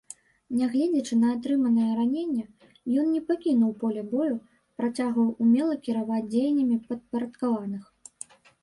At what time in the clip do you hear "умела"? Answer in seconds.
5.47-5.79